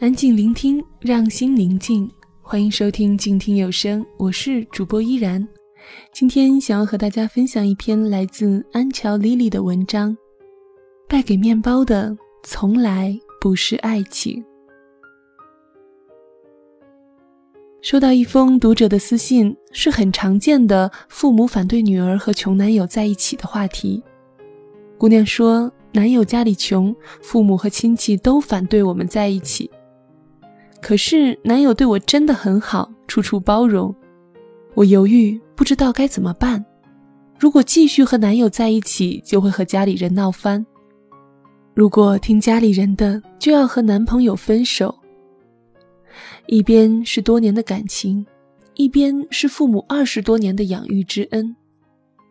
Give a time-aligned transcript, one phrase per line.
[0.00, 2.10] 安静聆听，让心宁静。
[2.42, 5.46] 欢迎收听静听有声，我是主播依然。
[6.12, 10.14] 今天想要和大家分享一篇来自安乔莉莉的文章：
[11.08, 14.44] 败给面包的从来不是爱情。
[17.80, 24.02] 收到一封读者的私信，是很常见的父母反对女儿和穷男友在一起的话题。
[24.98, 29.70] 姑娘说，男友家里穷，父母和亲戚都反对我们在一起。
[30.84, 33.92] 可是男友对我真的很好，处处包容。
[34.74, 36.62] 我犹豫，不知道该怎么办。
[37.38, 40.62] 如果继续和男友在一起，就会和家里人闹翻；
[41.72, 44.94] 如果听家里人的，就要和男朋友分手。
[46.48, 48.24] 一边是多年的感情，
[48.74, 51.56] 一边是父母二十多年的养育之恩。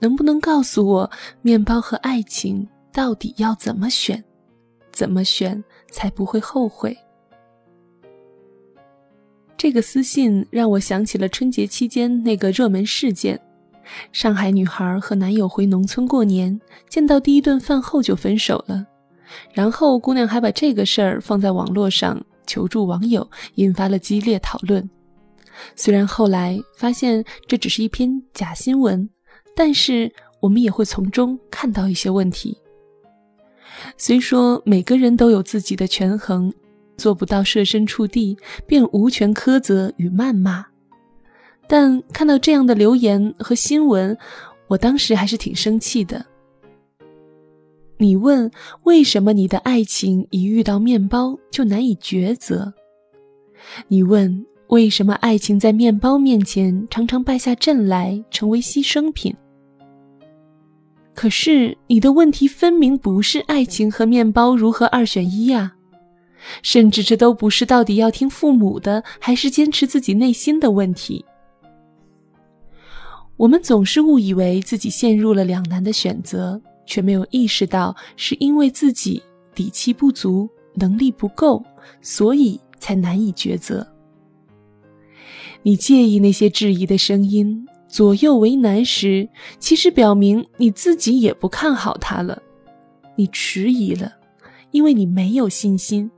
[0.00, 1.08] 能不能告诉我，
[1.40, 4.24] 面包和爱情到底要怎么选？
[4.90, 6.98] 怎么选才不会后悔？
[9.60, 13.38] 这个私信让我想起了春节期间那个热门事件：
[14.10, 16.58] 上海女孩和男友回农村过年，
[16.88, 18.82] 见到第一顿饭后就分手了。
[19.52, 24.88] 然后姑娘还把这个事儿放在网络上求助网友，引发了激烈讨论。
[25.76, 29.06] 虽然后来发现这只是一篇假新闻，
[29.54, 32.56] 但是我们也会从中看到一些问题。
[33.98, 36.50] 虽说每个人都有自己的权衡。
[37.00, 40.66] 做不到设身处地，便无权苛责与谩骂。
[41.66, 44.14] 但看到这样的留言和新闻，
[44.68, 46.26] 我当时还是挺生气的。
[47.96, 48.50] 你问
[48.82, 52.72] 为什么你的爱情一遇到面包就难以抉择？
[53.88, 59.34] 你问为什么爱情在面包面前常常败下阵来，成为牺牲品？
[61.14, 65.74] 可是你的问题分明不是爱情和面包如何二选一呀？
[66.62, 71.24] 甚至这都不是到底要听父母的，还是坚持自己内心的问题。
[73.36, 79.22] 我们总是误以为自己陷入了两难的选择，却没有意识到是因为自己
[79.54, 81.64] 底气不足、能力不够，
[82.02, 83.86] 所以才难以抉择。
[85.62, 89.28] 你介意那些质疑的声音，左右为难时，
[89.58, 92.42] 其实表明你自己也不看好他了。
[93.16, 94.12] 你迟疑了，
[94.70, 96.10] 因为你没有信心。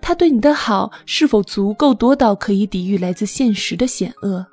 [0.00, 4.46] 他对你的好是否足够多到可以抵御来自现实的险恶？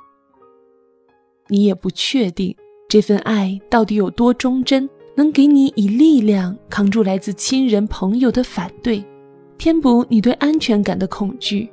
[1.47, 2.55] 你也不确定
[2.89, 9.03] 这份爱到底有多忠贞，能给你以力量扛住来自亲人朋友的反对，
[9.57, 11.69] 填补你对安全感的恐惧。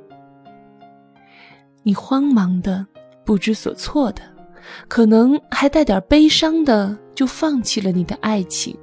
[1.81, 2.85] 你慌忙的、
[3.25, 4.21] 不知所措的，
[4.87, 8.77] 可能还带点悲伤的，就放弃了你的爱情。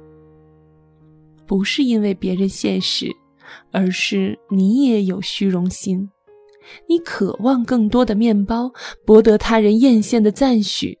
[1.47, 3.09] 不是因为别人现实。
[3.71, 6.09] 而是你也有虚荣心，
[6.87, 8.71] 你渴望更多的面包，
[9.05, 10.97] 博得他人艳羡的赞许，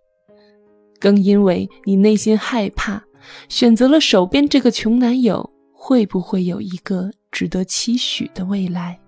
[0.99, 3.03] 更因为你内心害怕，
[3.49, 8.99] 选择了手边这个穷男友会不会有一个值得期许的未来？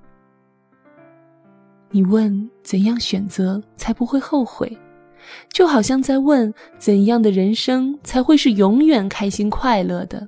[1.89, 4.75] 你问怎样选择才不会后悔，
[5.51, 10.27] 就好像在问怎样的人生才会是永远开心快乐的。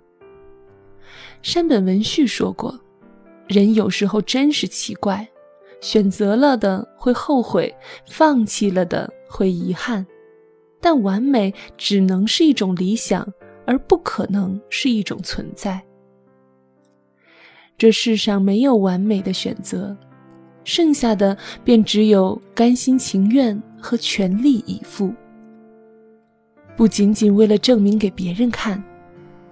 [1.41, 2.79] 山本文绪说过。
[3.47, 5.27] 人有时候真是奇怪，
[5.79, 7.73] 选择了的会后悔，
[8.07, 10.05] 放弃了的会遗憾，
[10.81, 13.27] 但完美只能是一种理想，
[13.65, 15.79] 而不可能是一种存在。
[17.77, 19.95] 这世上没有完美的选择，
[20.63, 25.13] 剩下的便只有甘心情愿和全力以赴。
[26.75, 28.83] 不仅仅为了证明给别人看，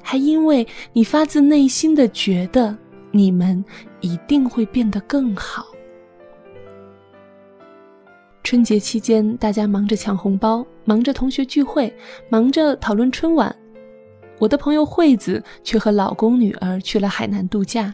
[0.01, 2.75] 还因为你发自内心的觉得。
[3.15, 3.63] 你们
[4.01, 5.67] 一定会变得更好。
[8.43, 11.93] 春节期间，大家忙着抢红包，忙着同学聚会，
[12.27, 13.55] 忙着讨论春晚。
[14.39, 17.93] 我的朋友惠子却和老公女儿去了海南度假，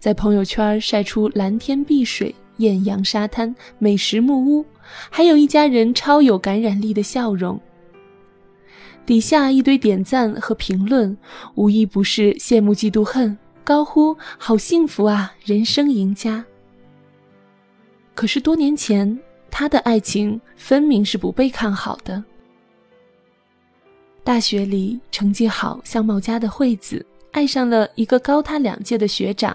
[0.00, 4.64] 在朋友圈晒出蓝天碧水、艳阳沙滩、美食木屋，
[5.10, 7.60] 还有一家人超有感染力的笑容。
[9.04, 11.16] 底下一堆点赞和评论，
[11.54, 13.36] 无一不是羡慕、嫉妒、恨。
[13.68, 16.42] 高呼好幸福啊，人生赢家。
[18.14, 19.20] 可是多年前，
[19.50, 22.24] 他的爱情分明是不被看好的。
[24.24, 29.54] 大学里成绩好、相貌佳的惠子，爱上了一个高他两届的学长。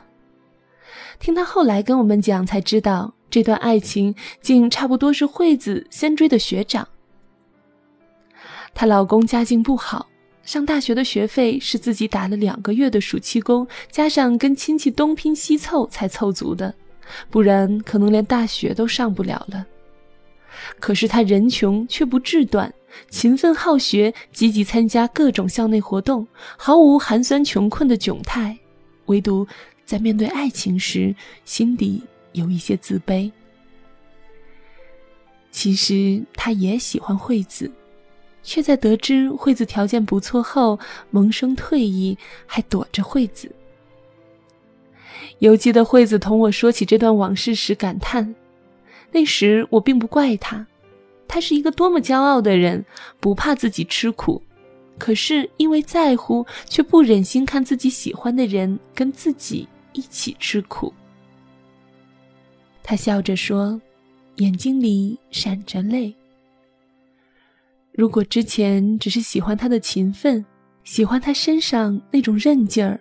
[1.18, 6.88] 听他后来跟我们讲，才知道这段爱情竟差不多是惠子先追的学长。
[8.76, 10.08] 她老公家境不好。
[10.44, 16.74] 上大学的学费是自己打了两个月的暑期工，加上跟亲戚东拼西凑才凑足的，
[17.30, 19.66] 不然可能连大学都上不了了。
[20.80, 22.74] 可是他人穷却不志短，
[23.10, 28.58] 勤奋好学，积极参加各种校内活动，毫无寒酸穷困的窘态。
[29.08, 29.48] 唯独
[29.86, 31.16] 在面对爱情时，
[31.46, 32.04] 心底
[32.34, 33.32] 有一些自卑。
[35.52, 37.72] 其实他也喜欢惠子，
[38.44, 40.78] 却在得知惠子条件不错后
[41.10, 43.52] 萌生退意，还躲着惠子。
[45.40, 48.36] 犹记得惠子同我说起这段往事时感叹
[49.12, 50.68] ：“那时我并不怪他，
[51.28, 52.86] 他是一个多么骄傲的人，
[53.20, 54.42] 不怕自己吃苦。
[55.00, 60.94] 可是因为在乎，却不忍心看自己喜欢的人跟自己一起吃苦。”
[62.84, 63.82] 他笑着说。
[64.38, 66.12] 眼睛里闪着泪。
[67.94, 70.44] 如果之前只是喜欢他的勤奋，
[70.84, 73.00] 喜欢他身上那种韧劲儿，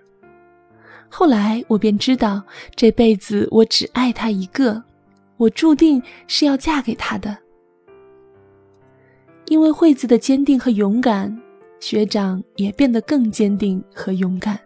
[1.09, 2.43] 后来我便知道
[2.77, 4.83] 这辈子我只爱他一个，
[5.39, 7.37] 我注定是要嫁给他的。
[9.47, 11.35] 因为惠子的坚定和勇敢，
[11.81, 14.59] 学长也变得更坚定和勇敢。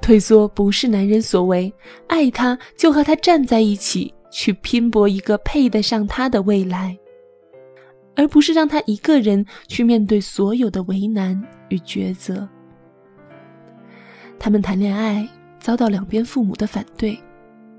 [0.00, 1.72] 退缩不是男人所为，
[2.06, 4.14] 爱他就和他站在一起。
[4.32, 6.96] 去拼搏一个配得上他的未来，
[8.20, 12.46] 而不是让他一个人去面对所有的为难与抉择。
[14.38, 15.26] 他们谈恋爱
[15.58, 17.18] 遭到两边父母的反对，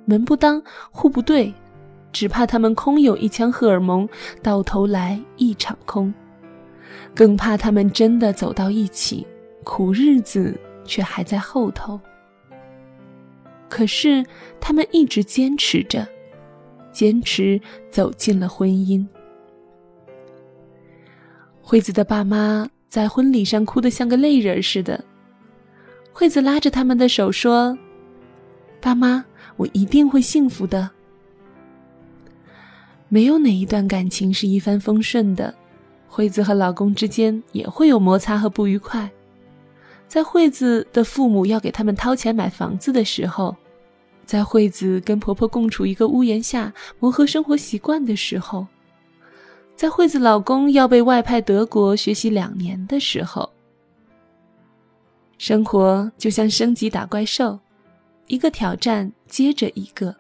[0.04, 0.60] 门不当
[0.90, 1.54] 户不对，
[2.12, 4.10] 只怕他们空有一腔荷尔蒙，
[4.42, 6.12] 到头来一场空；
[7.14, 9.28] 更怕他们真的走到一起，
[9.64, 12.00] 苦日子却还在后头。
[13.70, 14.26] 可是
[14.60, 16.08] 他们一直坚持着。
[16.92, 17.62] 坚持
[17.92, 19.06] 走进了婚姻。
[21.72, 25.02] 惠子的爸妈在婚礼上哭得像个泪人似的。
[26.12, 27.78] 惠子拉着他们的手说
[28.82, 29.24] ：“爸妈，
[29.56, 30.90] 我一定会幸福的。”
[33.08, 35.56] 没有哪一段感情是一帆风顺的，
[36.10, 39.10] 惠子和老公之间也会有摩擦和不愉快。
[40.10, 43.56] 在惠子的父母要给他们掏钱买房子的时候。
[44.26, 48.68] 在惠子跟婆婆共处一个屋檐下磨合生活习惯的时候，
[49.82, 53.52] 在惠子老公要被外派德国学习两年的时候，
[55.40, 57.60] 生活就像升级打怪兽，
[58.28, 60.16] 一个挑战接着一个。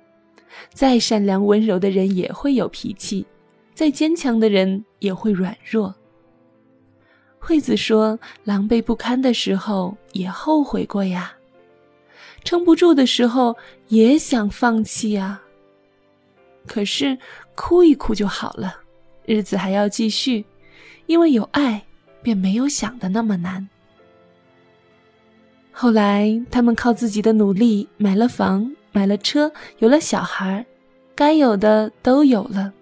[0.73, 3.23] 再善良温柔的人也会有脾气，
[3.75, 5.93] 再坚强的人也会软弱。
[7.37, 11.31] 惠子说：“狼狈不堪的时候也后悔过呀。”
[12.43, 13.55] 撑不住的时候
[13.89, 15.39] 也想放弃啊。
[16.65, 17.15] 可是
[17.53, 18.80] 哭一哭就好了，
[19.25, 20.43] 日子还要继续，
[21.05, 21.83] 因为有爱，
[22.21, 23.67] 便没有想的那么难。
[25.71, 30.65] 后来他们靠自己的努力买了房，买了车，有了小孩，
[31.15, 32.73] 该有的都有了，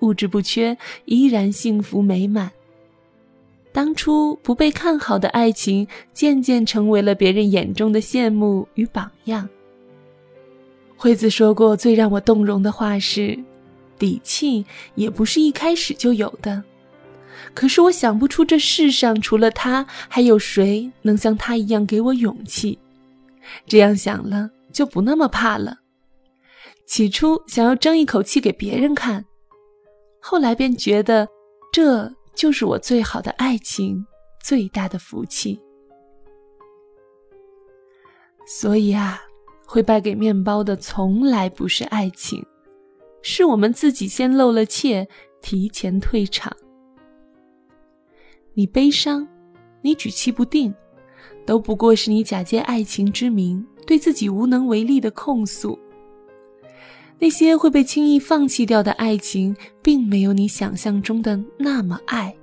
[0.00, 2.50] 物质不缺，依然幸福美满。
[3.72, 9.48] 当初不被看好的爱情，渐渐成为了别人眼中的羡慕与榜样。
[10.96, 13.38] 惠子说过最让我动容的话是
[13.98, 14.64] ：“底气
[14.94, 16.62] 也不是一开始就有的，
[17.54, 22.78] 可是我想不出这世上除了他，还有谁能像他一样给我勇气。
[23.66, 25.78] 这样想了，就不那么怕了。
[26.86, 29.24] 起初想要争一口气给别人看，
[30.20, 31.28] 后来便觉得
[31.72, 34.04] 这……”就是我最好的爱情，
[34.42, 35.56] 最大的福气。
[38.44, 39.22] 所以啊，
[39.64, 42.44] 会败给面包的从来不是爱情，
[43.26, 45.08] 是我们自己先露了怯，
[45.40, 46.54] 提前退场。
[48.52, 49.26] 你悲伤，
[49.80, 50.72] 你举棋不定，
[51.46, 55.78] 都不过是你假借爱情之名，对自己无能为力的控诉。
[57.18, 62.36] 那些会被轻易放弃掉的爱情，并没有你想象中的那么爱。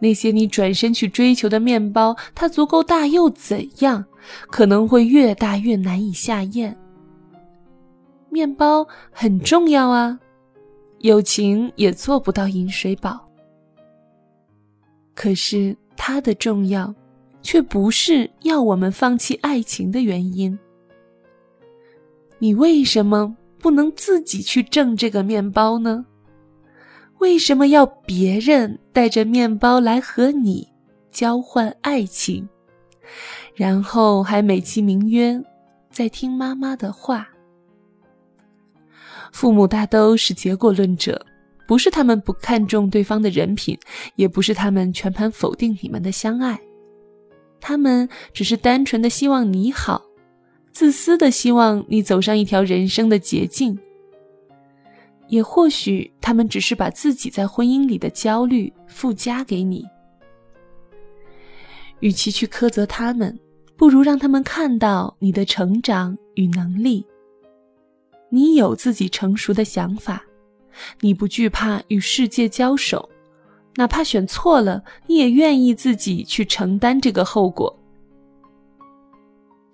[0.00, 4.04] 那些你转身去追求的面包，它足够大又怎样？
[4.50, 6.76] 可能会越大越难以下咽。
[8.30, 10.18] 面包很重要啊，
[11.00, 13.28] 友情也做不到饮水饱。
[15.14, 16.94] 可是它的重要，
[17.42, 20.58] 却不是要我们放弃爱情的原因。
[22.38, 23.36] 你为什么？
[23.58, 26.06] 不能自己去挣这个面包呢？
[27.18, 30.66] 为什么要别人带着面包来和你
[31.10, 32.48] 交换爱情，
[33.54, 35.38] 然后还美其名曰
[35.90, 37.28] 在听妈妈的话？
[39.32, 41.24] 父母大都是结果论者，
[41.66, 43.78] 不是他们不看重对方的人品，
[44.16, 46.60] 也不是他们全盘否定你们的相爱，
[47.60, 50.02] 他们只是单纯的希望你好，
[50.72, 53.78] 自私的希望你走上一条人生的捷径。
[55.28, 59.86] 也或许他们只是把自己在婚姻里的焦虑附加给你。
[62.00, 63.38] 与其去苛责他们，
[63.76, 67.06] 不如让他们看到你的成长与能力。
[68.30, 70.24] 你有自己成熟的想法，
[71.00, 73.08] 你不惧怕与世界交手，
[73.74, 77.76] 哪怕选错了，你也愿意自己去承担这个后果。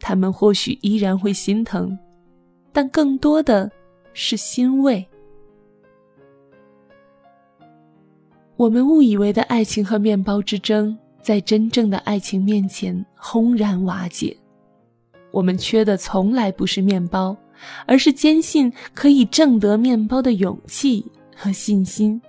[0.00, 1.98] 他们或许依然会心疼，
[2.72, 3.70] 但更多的
[4.12, 5.06] 是欣慰。
[8.56, 14.34] 我们误以为的爱情和面包之争，在真正的爱情面前轰然瓦解。
[15.30, 17.36] 我们缺的从来不是面包，
[17.86, 22.20] 而是坚信可以挣得面包的勇气和信心。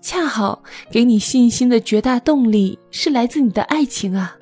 [0.00, 4.36] 恰好给你信心的绝大动力是来自你的爱情啊！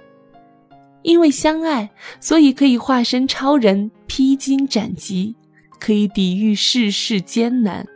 [1.02, 1.90] 因为相爱，
[2.20, 5.34] 所以可以化身超人，披荆斩棘，
[5.80, 7.86] 可以抵御世事艰难。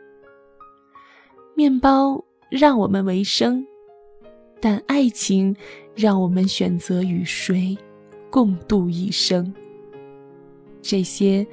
[1.54, 3.64] 面包让我们为生，
[4.60, 5.54] 但爱情
[5.94, 7.76] 让我们选择与谁
[8.30, 9.52] 共度一生。
[10.82, 11.46] 这些，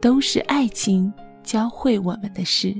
[0.00, 1.12] 都是爱情
[1.42, 2.74] 教会我们的事。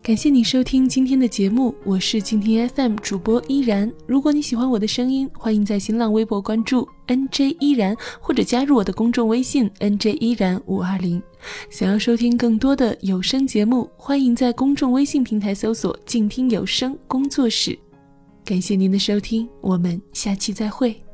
[0.00, 3.92] 感谢你收听今天的节目，我是静听 FM 主播依然。
[4.06, 11.22] 如果你喜欢我的声音，欢迎在新浪微博关注 NJ 依然，或者加入我的公众微信 NJ 依然五二零。
[11.68, 17.78] 想要收听更多的有声节目，欢迎在公众微信平台搜索“静听有声工作室”。
[18.46, 21.07] 感谢您的收听，我们下期再会。